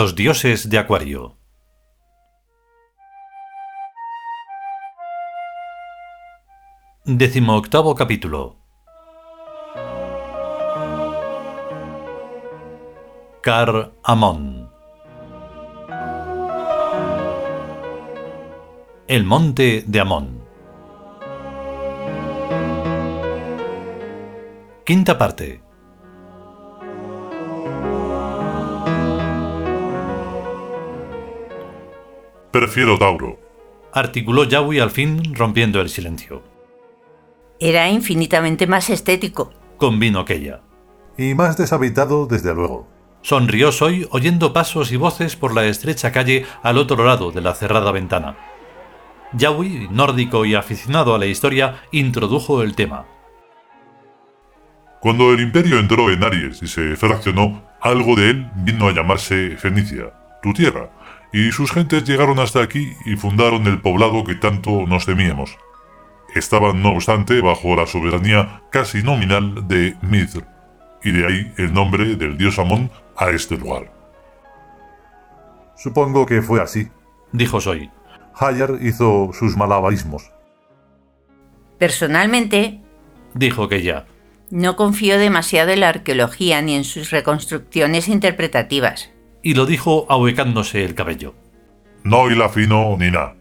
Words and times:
Los 0.00 0.14
dioses 0.14 0.70
de 0.70 0.78
Acuario. 0.78 1.36
Décimo 7.04 7.54
octavo 7.58 7.94
capítulo. 7.94 8.56
Car 13.42 13.92
Amon. 14.02 14.70
El 19.06 19.24
monte 19.24 19.84
de 19.86 20.00
Amón. 20.00 20.42
Quinta 24.86 25.18
parte. 25.18 25.69
Prefiero 32.50 32.98
Tauro. 32.98 33.38
Articuló 33.92 34.44
Yahweh 34.44 34.80
al 34.80 34.90
fin, 34.90 35.34
rompiendo 35.34 35.80
el 35.80 35.88
silencio. 35.88 36.42
Era 37.60 37.88
infinitamente 37.88 38.66
más 38.66 38.90
estético. 38.90 39.52
Convino 39.76 40.20
aquella. 40.20 40.60
Y 41.16 41.34
más 41.34 41.56
deshabitado, 41.56 42.26
desde 42.26 42.54
luego. 42.54 42.88
Sonrió 43.22 43.70
Soy 43.70 44.08
oyendo 44.10 44.52
pasos 44.52 44.90
y 44.92 44.96
voces 44.96 45.36
por 45.36 45.54
la 45.54 45.66
estrecha 45.66 46.10
calle 46.10 46.46
al 46.62 46.78
otro 46.78 47.04
lado 47.04 47.30
de 47.30 47.40
la 47.40 47.54
cerrada 47.54 47.92
ventana. 47.92 48.36
Yahweh, 49.32 49.88
nórdico 49.90 50.44
y 50.44 50.54
aficionado 50.54 51.14
a 51.14 51.18
la 51.18 51.26
historia, 51.26 51.82
introdujo 51.92 52.62
el 52.62 52.74
tema. 52.74 53.06
Cuando 55.00 55.32
el 55.32 55.40
imperio 55.40 55.78
entró 55.78 56.10
en 56.10 56.24
Aries 56.24 56.62
y 56.62 56.66
se 56.66 56.96
fraccionó, 56.96 57.62
algo 57.80 58.16
de 58.16 58.30
él 58.30 58.50
vino 58.56 58.88
a 58.88 58.92
llamarse 58.92 59.56
Fenicia, 59.56 60.12
tu 60.42 60.52
tierra, 60.52 60.90
y 61.32 61.52
sus 61.52 61.72
gentes 61.72 62.04
llegaron 62.04 62.38
hasta 62.38 62.62
aquí 62.62 62.92
y 63.06 63.16
fundaron 63.16 63.66
el 63.66 63.80
poblado 63.80 64.24
que 64.24 64.34
tanto 64.34 64.86
nos 64.86 65.06
temíamos. 65.06 65.56
Estaban, 66.34 66.82
no 66.82 66.90
obstante, 66.90 67.40
bajo 67.40 67.74
la 67.76 67.86
soberanía 67.86 68.62
casi 68.70 69.02
nominal 69.02 69.66
de 69.68 69.96
Mithr, 70.02 70.44
y 71.02 71.10
de 71.12 71.26
ahí 71.26 71.52
el 71.58 71.72
nombre 71.72 72.16
del 72.16 72.36
dios 72.38 72.58
Amón 72.58 72.90
a 73.16 73.30
este 73.30 73.56
lugar. 73.56 73.92
Supongo 75.76 76.26
que 76.26 76.42
fue 76.42 76.60
así. 76.60 76.88
Dijo 77.32 77.60
Soy. 77.60 77.90
Hayar 78.34 78.78
hizo 78.80 79.30
sus 79.32 79.56
malabarismos. 79.56 80.30
Personalmente, 81.78 82.80
Dijo 83.34 83.64
aquella. 83.64 84.06
no 84.50 84.76
confío 84.76 85.18
demasiado 85.18 85.70
en 85.70 85.80
la 85.80 85.88
arqueología 85.88 86.60
ni 86.62 86.74
en 86.74 86.84
sus 86.84 87.10
reconstrucciones 87.10 88.08
interpretativas. 88.08 89.10
Y 89.42 89.54
lo 89.54 89.66
dijo 89.66 90.06
ahuecándose 90.08 90.84
el 90.84 90.94
cabello. 90.94 91.34
No 92.04 92.30
hila 92.30 92.48
fino 92.48 92.96
ni 92.98 93.10
nada. 93.10 93.36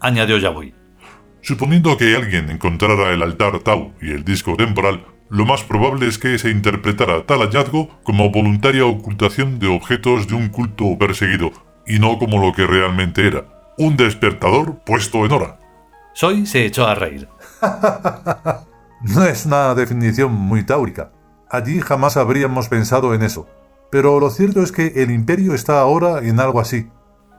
Añadió 0.00 0.38
Yahweh. 0.38 0.74
Suponiendo 1.42 1.96
que 1.96 2.16
alguien 2.16 2.50
encontrara 2.50 3.12
el 3.12 3.22
altar 3.22 3.60
Tau 3.60 3.92
y 4.00 4.10
el 4.10 4.24
disco 4.24 4.56
temporal, 4.56 5.06
lo 5.30 5.46
más 5.46 5.62
probable 5.62 6.06
es 6.08 6.18
que 6.18 6.38
se 6.38 6.50
interpretara 6.50 7.24
tal 7.24 7.40
hallazgo 7.40 7.88
como 8.02 8.30
voluntaria 8.30 8.84
ocultación 8.84 9.58
de 9.58 9.68
objetos 9.68 10.26
de 10.26 10.34
un 10.34 10.48
culto 10.48 10.98
perseguido, 10.98 11.52
y 11.86 11.98
no 11.98 12.18
como 12.18 12.44
lo 12.44 12.52
que 12.52 12.66
realmente 12.66 13.26
era, 13.26 13.44
un 13.78 13.96
despertador 13.96 14.80
puesto 14.84 15.24
en 15.24 15.32
hora. 15.32 15.60
Soy 16.14 16.46
se 16.46 16.66
echó 16.66 16.86
a 16.86 16.94
reír. 16.94 17.28
No 19.02 19.24
es 19.24 19.46
una 19.46 19.74
definición 19.74 20.30
muy 20.30 20.62
táurica. 20.62 21.10
Allí 21.48 21.80
jamás 21.80 22.18
habríamos 22.18 22.68
pensado 22.68 23.14
en 23.14 23.22
eso. 23.22 23.48
Pero 23.90 24.20
lo 24.20 24.30
cierto 24.30 24.62
es 24.62 24.72
que 24.72 25.02
el 25.02 25.10
imperio 25.10 25.54
está 25.54 25.80
ahora 25.80 26.20
en 26.20 26.40
algo 26.40 26.60
así. 26.60 26.88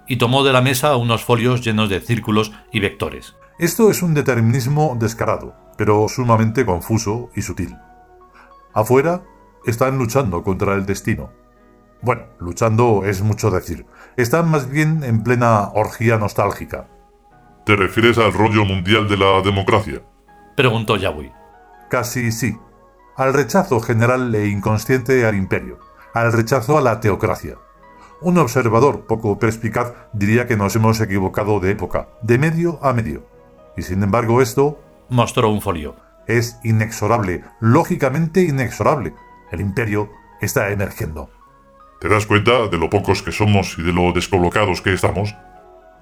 Y 0.07 0.17
tomó 0.17 0.44
de 0.44 0.53
la 0.53 0.62
mesa 0.62 0.95
unos 0.97 1.23
folios 1.23 1.62
llenos 1.62 1.89
de 1.89 2.01
círculos 2.01 2.51
y 2.72 2.79
vectores. 2.79 3.35
Esto 3.59 3.89
es 3.89 4.01
un 4.01 4.13
determinismo 4.13 4.97
descarado, 5.00 5.56
pero 5.78 6.07
sumamente 6.09 6.66
confuso 6.66 7.29
y 7.35 7.41
sutil. 7.41 7.78
Afuera 8.73 9.23
están 9.66 9.97
luchando 9.97 10.44
contra 10.44 10.73
el 10.75 10.85
destino. 10.85 11.31
Bueno, 12.01 12.23
luchando 12.40 13.03
es 13.06 13.22
mucho 13.22 13.51
decir. 13.51 13.85
Están 14.17 14.50
más 14.50 14.69
bien 14.69 15.03
en 15.03 15.23
plena 15.23 15.69
orgía 15.73 16.17
nostálgica. 16.17 16.88
¿Te 17.66 17.75
refieres 17.75 18.17
al 18.17 18.34
rollo 18.34 18.66
mundial 18.66 19.07
de 19.07 19.17
la 19.17 19.41
democracia? 19.41 20.01
Preguntó 20.57 20.97
Yahweh. 20.97 21.31
Casi 21.90 22.31
sí. 22.31 22.57
Al 23.16 23.34
rechazo 23.34 23.79
general 23.79 24.34
e 24.34 24.47
inconsciente 24.47 25.25
al 25.25 25.35
imperio. 25.35 25.78
Al 26.13 26.33
rechazo 26.33 26.77
a 26.77 26.81
la 26.81 26.99
teocracia. 26.99 27.57
Un 28.22 28.38
observador 28.38 29.07
poco 29.07 29.39
perspicaz 29.39 29.94
diría 30.13 30.45
que 30.45 30.57
nos 30.57 30.75
hemos 30.75 30.99
equivocado 30.99 31.59
de 31.59 31.72
época, 31.72 32.09
de 32.22 32.38
medio 32.38 32.79
a 32.83 32.94
medio. 32.94 33.25
Y 33.77 33.81
sin 33.83 34.03
embargo 34.03 34.41
esto 34.41 34.79
Mostró 35.09 35.49
un 35.49 35.61
folio. 35.61 35.95
es 36.27 36.59
inexorable, 36.63 37.44
lógicamente 37.59 38.41
inexorable. 38.44 39.13
El 39.51 39.61
imperio 39.61 40.09
está 40.41 40.69
emergiendo. 40.69 41.29
¿Te 41.99 42.09
das 42.09 42.25
cuenta 42.25 42.67
de 42.67 42.78
lo 42.78 42.89
pocos 42.89 43.22
que 43.22 43.31
somos 43.31 43.75
y 43.78 43.83
de 43.83 43.93
lo 43.93 44.11
descolocados 44.11 44.81
que 44.81 44.93
estamos? 44.93 45.35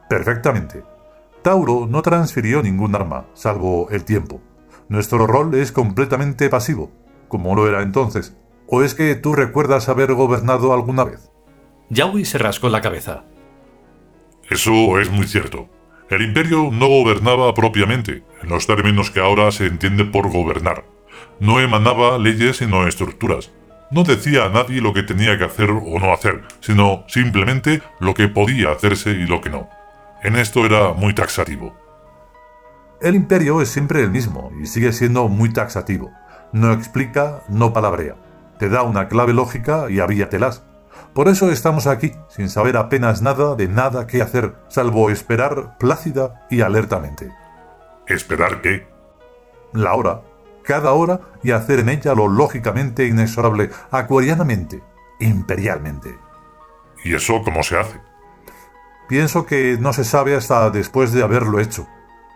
Perfectamente. 0.09 0.84
Tauro 1.41 1.88
no 1.88 2.02
transfirió 2.02 2.62
ningún 2.62 2.96
arma, 2.96 3.26
salvo 3.34 3.90
el 3.91 4.03
tiempo. 4.03 4.41
Nuestro 4.90 5.26
rol 5.28 5.56
es 5.56 5.72
completamente 5.72 6.50
pasivo, 6.50 6.91
como 7.28 7.56
lo 7.56 7.68
era 7.68 7.81
entonces. 7.81 8.36
¿O 8.72 8.84
es 8.84 8.94
que 8.94 9.16
tú 9.16 9.34
recuerdas 9.34 9.90
haber 9.90 10.13
gobernado 10.13 10.74
alguna 10.74 11.03
vez? 11.03 11.31
Yahweh 11.90 12.24
se 12.24 12.38
rascó 12.38 12.69
la 12.69 12.81
cabeza. 12.81 13.24
Eso 14.47 15.00
es 15.00 15.09
muy 15.09 15.28
cierto. 15.28 15.68
El 16.09 16.22
imperio 16.22 16.69
no 16.72 16.88
gobernaba 16.88 17.53
propiamente, 17.56 18.24
en 18.44 18.50
los 18.50 18.68
términos 18.68 19.09
que 19.09 19.22
ahora 19.22 19.52
se 19.52 19.66
entiende 19.66 20.06
por 20.06 20.31
gobernar. 20.31 20.85
No 21.40 21.59
emanaba 21.59 22.19
leyes 22.19 22.58
sino 22.58 22.88
estructuras. 22.88 23.52
No 23.90 24.03
decía 24.03 24.46
a 24.46 24.50
nadie 24.50 24.81
lo 24.81 24.94
que 24.94 25.02
tenía 25.02 25.38
que 25.40 25.46
hacer 25.46 25.72
o 25.72 26.00
no 26.00 26.13
hacer, 26.13 26.44
sino 26.59 27.06
simplemente 27.08 27.81
lo 28.00 28.13
que 28.13 28.28
podía 28.28 28.72
hacerse 28.72 29.12
y 29.12 29.25
lo 29.25 29.41
que 29.41 29.50
no. 29.50 29.68
En 30.24 30.35
esto 30.35 30.63
era 30.63 30.94
muy 30.94 31.16
taxativo. 31.16 31.75
El 33.02 33.16
imperio 33.16 33.62
es 33.62 33.69
siempre 33.69 34.02
el 34.02 34.12
mismo 34.12 34.52
y 34.62 34.68
sigue 34.68 34.94
siendo 34.94 35.28
muy 35.28 35.52
taxativo. 35.52 36.12
No 36.53 36.72
explica, 36.72 37.44
no 37.50 37.74
palabrea. 37.74 38.28
Te 38.59 38.68
da 38.68 38.84
una 38.84 39.08
clave 39.08 39.34
lógica 39.34 39.90
y 39.90 40.02
avíatelas. 40.02 40.64
Por 41.14 41.30
eso 41.30 41.50
estamos 41.50 41.88
aquí, 41.88 42.12
sin 42.28 42.50
saber 42.50 42.75
apenas 42.75 43.22
nada 43.22 43.56
de 43.56 43.70
nada 43.70 44.06
que 44.06 44.22
hacer, 44.22 44.53
salvo 44.67 45.09
esperar 45.09 45.78
plácida 45.78 46.46
y 46.50 46.59
alertamente. 46.59 47.32
¿Esperar 48.06 48.61
qué? 48.61 48.85
La 49.72 49.96
hora, 49.96 50.22
cada 50.64 50.91
hora, 50.91 51.22
y 51.41 51.52
hacer 51.52 51.79
en 51.79 51.90
ella 51.90 52.14
lo 52.14 52.28
lógicamente 52.28 53.08
inexorable, 53.08 53.70
acuarianamente, 53.91 54.84
imperialmente. 55.22 56.17
¿Y 57.06 57.16
eso 57.16 57.41
cómo 57.44 57.64
se 57.64 57.79
hace? 57.79 58.02
Pienso 59.08 59.46
que 59.46 59.78
no 59.79 59.94
se 59.94 60.03
sabe 60.03 60.35
hasta 60.35 60.70
después 60.70 61.14
de 61.14 61.23
haberlo 61.23 61.61
hecho. 61.61 61.88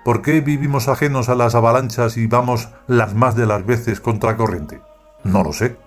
¿Por 0.06 0.22
qué 0.22 0.40
vivimos 0.40 0.88
ajenos 0.88 1.28
a 1.28 1.36
las 1.36 1.54
avalanchas 1.54 2.16
y 2.16 2.28
vamos 2.28 2.70
las 2.88 3.14
más 3.14 3.36
de 3.36 3.46
las 3.46 3.66
veces 3.66 4.00
contracorriente? 4.00 4.82
No 5.24 5.44
lo 5.44 5.52
sé. 5.52 5.83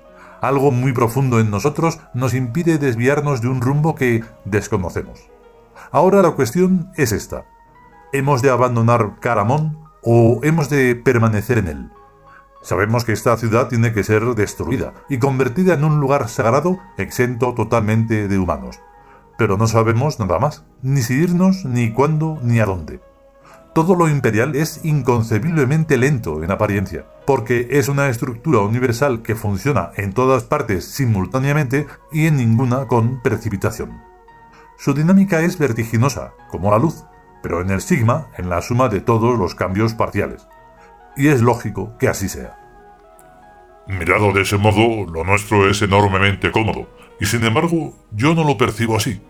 Algo 0.47 0.71
muy 0.71 0.93
profundo 0.93 1.41
en 1.41 1.51
nosotros 1.51 1.99
nos 2.15 2.33
impide 2.33 2.79
desviarnos 2.79 3.41
de 3.41 3.49
un 3.49 3.61
rumbo 3.61 3.97
que 3.97 4.23
desconocemos. 4.45 5.29
Ahora 5.91 6.23
la 6.23 6.37
cuestión 6.37 6.93
es 6.95 7.11
esta. 7.11 7.47
¿Hemos 8.13 8.43
de 8.43 8.51
abandonar 8.51 9.19
Caramón 9.19 9.77
o 10.05 10.39
hemos 10.45 10.71
de 10.71 10.95
permanecer 10.95 11.59
en 11.59 11.67
él? 11.67 11.91
Sabemos 12.63 13.05
que 13.05 13.11
esta 13.11 13.37
ciudad 13.37 13.67
tiene 13.67 13.93
que 13.93 14.05
ser 14.05 14.23
destruida 14.37 14.95
y 15.09 15.19
convertida 15.19 15.75
en 15.75 15.83
un 15.83 15.99
lugar 15.99 16.29
sagrado 16.29 16.79
exento 16.97 17.53
totalmente 17.55 18.29
de 18.29 18.39
humanos. 18.39 18.79
Pero 19.39 19.57
no 19.57 19.67
sabemos 19.67 20.21
nada 20.21 20.39
más, 20.39 20.65
ni 20.81 21.03
si 21.03 21.15
irnos, 21.15 21.65
ni 21.65 21.93
cuándo, 21.93 22.39
ni 22.45 22.61
a 22.61 22.67
dónde. 22.67 23.01
Todo 23.76 23.94
lo 23.94 24.08
imperial 24.08 24.56
es 24.56 24.87
inconcebiblemente 24.87 25.99
lento 25.99 26.43
en 26.43 26.50
apariencia, 26.50 27.05
porque 27.26 27.69
es 27.73 27.90
una 27.90 28.08
estructura 28.08 28.61
universal 28.61 29.20
que 29.20 29.34
funciona 29.34 29.90
en 29.96 30.14
todas 30.14 30.44
partes 30.44 30.87
simultáneamente 30.87 31.87
y 32.11 32.25
en 32.25 32.38
ninguna 32.38 32.87
con 32.87 33.20
precipitación. 33.20 34.00
Su 34.78 34.94
dinámica 34.94 35.43
es 35.43 35.58
vertiginosa, 35.58 36.32
como 36.50 36.70
la 36.70 36.78
luz, 36.78 37.05
pero 37.43 37.61
en 37.61 37.69
el 37.69 37.82
sigma, 37.82 38.28
en 38.38 38.49
la 38.49 38.62
suma 38.62 38.88
de 38.88 39.02
todos 39.02 39.38
los 39.38 39.55
cambios 39.55 39.93
parciales. 39.93 40.49
Y 41.14 41.28
es 41.28 41.43
lógico 41.43 41.99
que 41.99 42.08
así 42.08 42.31
sea. 42.31 42.56
Mirado 43.88 44.32
de 44.32 44.40
ese 44.40 44.56
modo, 44.56 45.05
lo 45.05 45.23
nuestro 45.23 45.69
es 45.69 45.82
enormemente 45.82 46.50
cómodo, 46.50 46.88
y 47.20 47.26
sin 47.26 47.44
embargo, 47.44 47.93
yo 48.11 48.34
no 48.34 48.43
lo 48.43 48.56
percibo 48.56 48.96
así. 48.96 49.20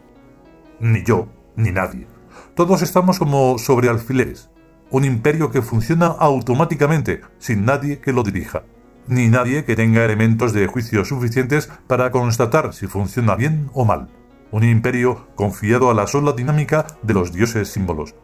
Ni 0.78 1.02
yo, 1.02 1.26
ni 1.56 1.72
nadie. 1.72 2.16
Todos 2.56 2.81
estamos 2.81 3.19
como 3.19 3.58
sobre 3.58 3.91
alfileres, 3.91 4.49
un 4.91 5.05
imperio 5.05 5.50
que 5.50 5.61
funciona 5.61 6.06
automáticamente, 6.06 7.20
sin 7.38 7.67
nadie 7.67 7.99
que 7.99 8.14
lo 8.14 8.23
dirija, 8.23 8.62
ni 9.06 9.29
nadie 9.29 9.67
que 9.67 9.76
tenga 9.76 10.06
elementos 10.06 10.55
de 10.55 10.67
juicio 10.67 11.05
suficientes 11.05 11.69
para 11.87 12.11
constatar 12.11 12.73
si 12.73 12.87
funciona 12.87 13.37
bien 13.37 13.69
o 13.75 13.85
mal. 13.85 14.08
un 14.53 14.64
imperio 14.64 15.26
confiado 15.35 15.91
a 15.91 15.94
la 15.94 16.06
sola 16.06 16.32
dinámica 16.32 16.87
de 17.03 17.12
los 17.12 17.31
dioses 17.31 17.69
símbolos. 17.69 18.14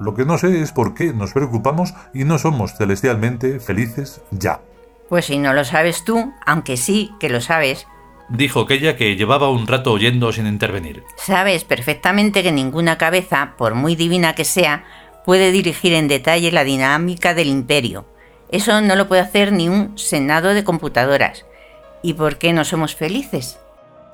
Lo 0.00 0.14
que 0.14 0.24
no 0.24 0.36
sé 0.36 0.62
es 0.62 0.72
por 0.72 0.94
qué 0.94 1.12
nos 1.12 1.32
preocupamos 1.32 1.94
y 2.12 2.24
no 2.24 2.38
somos 2.38 2.74
celestialmente 2.76 3.60
felices 3.60 4.20
ya. 4.32 4.62
Pues 5.08 5.26
si 5.26 5.38
no 5.38 5.52
lo 5.52 5.64
sabes 5.64 6.04
tú, 6.04 6.32
aunque 6.44 6.76
sí 6.76 7.12
que 7.20 7.28
lo 7.28 7.40
sabes, 7.40 7.86
dijo 8.30 8.60
aquella 8.60 8.96
que 8.96 9.16
llevaba 9.16 9.50
un 9.50 9.66
rato 9.66 9.92
oyendo 9.92 10.32
sin 10.32 10.46
intervenir. 10.46 11.04
Sabes 11.16 11.64
perfectamente 11.64 12.42
que 12.42 12.52
ninguna 12.52 12.96
cabeza, 12.96 13.54
por 13.58 13.74
muy 13.74 13.96
divina 13.96 14.34
que 14.34 14.44
sea, 14.44 14.84
puede 15.24 15.52
dirigir 15.52 15.92
en 15.92 16.08
detalle 16.08 16.52
la 16.52 16.64
dinámica 16.64 17.34
del 17.34 17.48
imperio. 17.48 18.06
Eso 18.50 18.80
no 18.80 18.96
lo 18.96 19.06
puede 19.06 19.20
hacer 19.20 19.52
ni 19.52 19.68
un 19.68 19.96
senado 19.98 20.54
de 20.54 20.64
computadoras. 20.64 21.44
¿Y 22.02 22.14
por 22.14 22.38
qué 22.38 22.52
no 22.52 22.64
somos 22.64 22.94
felices? 22.96 23.60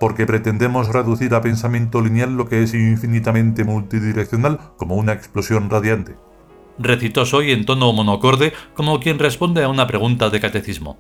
Porque 0.01 0.27
pretendemos 0.27 0.89
reducir 0.89 1.35
a 1.35 1.41
pensamiento 1.41 2.03
lineal 2.03 2.37
lo 2.37 2.49
que 2.49 2.63
es 2.63 2.75
infinitamente 2.75 3.65
multidireccional 3.65 4.59
como 4.77 4.97
una 4.97 5.13
explosión 5.13 5.71
radiante. 5.71 6.17
Recitó 6.79 7.25
Soy 7.25 7.53
en 7.53 7.65
tono 7.65 7.93
monocorde 7.95 8.53
como 8.75 9.01
quien 9.01 9.19
responde 9.19 9.65
a 9.65 9.69
una 9.69 9.87
pregunta 9.87 10.29
de 10.29 10.41
catecismo. 10.41 10.99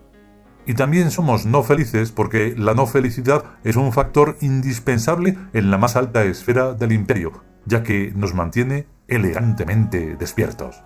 Y 0.66 0.74
también 0.74 1.10
somos 1.10 1.46
no 1.46 1.62
felices 1.62 2.10
porque 2.10 2.54
la 2.56 2.74
no 2.74 2.86
felicidad 2.86 3.44
es 3.62 3.76
un 3.76 3.92
factor 3.92 4.36
indispensable 4.40 5.38
en 5.52 5.70
la 5.70 5.78
más 5.78 5.94
alta 5.96 6.24
esfera 6.24 6.74
del 6.74 6.92
imperio, 6.92 7.44
ya 7.64 7.82
que 7.82 8.12
nos 8.16 8.34
mantiene 8.34 8.86
elegantemente 9.06 10.16
despiertos. 10.16 10.82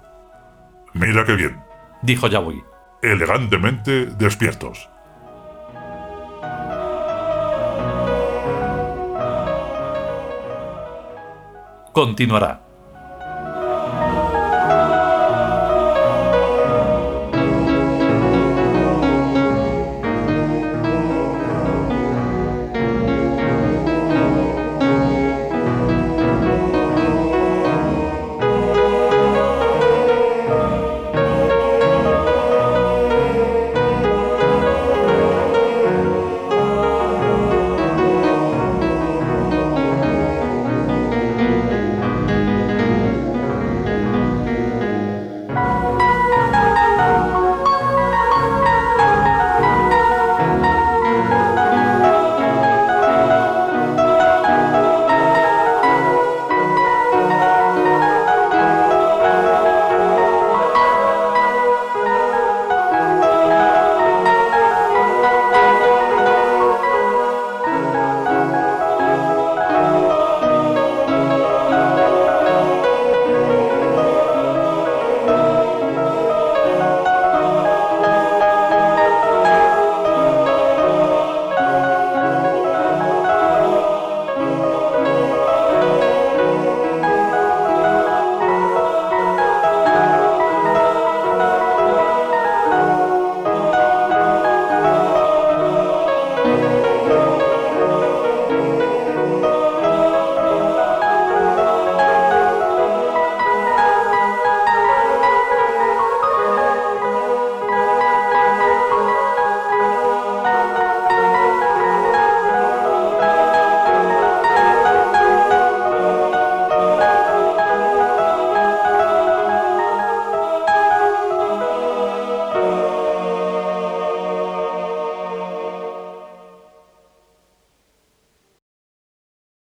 Mira 0.92 1.24
qué 1.24 1.34
bien, 1.34 1.56
dijo 2.02 2.26
Yahweh. 2.26 2.62
Elegantemente 3.02 4.06
despiertos. 4.18 4.90
Continuará. 11.92 12.69